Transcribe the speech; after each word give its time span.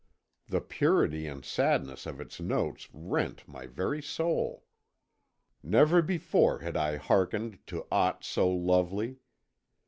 The 0.47 0.61
purity 0.61 1.27
and 1.27 1.45
sadness 1.45 2.07
of 2.07 2.19
its 2.19 2.39
notes 2.39 2.89
rent 2.91 3.47
my 3.47 3.67
very 3.67 4.01
soul. 4.01 4.65
Never 5.61 6.01
before 6.01 6.57
had 6.57 6.75
I 6.75 6.95
hearkened 6.97 7.59
to 7.67 7.85
aught 7.91 8.23
so 8.23 8.49
lovely. 8.49 9.17